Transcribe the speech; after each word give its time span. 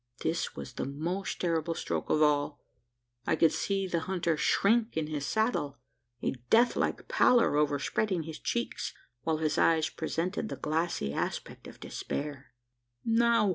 This 0.23 0.55
was 0.55 0.73
the 0.73 0.85
most 0.85 1.39
terrible 1.39 1.75
stroke 1.75 2.09
of 2.09 2.23
all. 2.23 2.59
I 3.27 3.35
could 3.35 3.51
see 3.51 3.85
the 3.85 3.99
hunter 3.99 4.35
shrink 4.35 4.97
in 4.97 5.05
his 5.05 5.27
saddle, 5.27 5.77
a 6.23 6.31
death 6.49 6.75
like 6.75 7.07
pallor 7.07 7.55
over 7.55 7.77
spreading 7.77 8.23
his 8.23 8.39
cheeks, 8.39 8.95
while 9.21 9.37
his 9.37 9.59
eyes 9.59 9.89
presented 9.89 10.49
the 10.49 10.55
glassy 10.55 11.13
aspect 11.13 11.67
of 11.67 11.79
despair. 11.79 12.47
"Now!" 13.05 13.49